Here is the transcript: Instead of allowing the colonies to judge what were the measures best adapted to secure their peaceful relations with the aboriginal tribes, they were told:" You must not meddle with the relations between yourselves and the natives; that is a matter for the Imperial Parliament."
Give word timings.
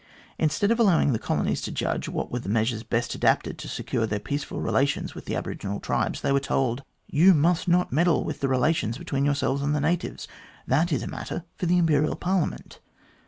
Instead 0.39 0.71
of 0.71 0.79
allowing 0.79 1.13
the 1.13 1.19
colonies 1.19 1.61
to 1.61 1.71
judge 1.71 2.09
what 2.09 2.31
were 2.31 2.39
the 2.39 2.49
measures 2.49 2.81
best 2.81 3.13
adapted 3.13 3.59
to 3.59 3.67
secure 3.67 4.07
their 4.07 4.17
peaceful 4.19 4.59
relations 4.59 5.13
with 5.13 5.25
the 5.25 5.35
aboriginal 5.35 5.79
tribes, 5.79 6.21
they 6.21 6.31
were 6.31 6.39
told:" 6.39 6.81
You 7.21 7.35
must 7.35 7.67
not 7.67 7.91
meddle 7.93 8.23
with 8.23 8.39
the 8.39 8.47
relations 8.47 8.97
between 8.97 9.25
yourselves 9.25 9.61
and 9.61 9.75
the 9.75 9.79
natives; 9.79 10.27
that 10.65 10.91
is 10.91 11.03
a 11.03 11.07
matter 11.07 11.43
for 11.55 11.67
the 11.67 11.77
Imperial 11.77 12.15
Parliament." 12.15 12.79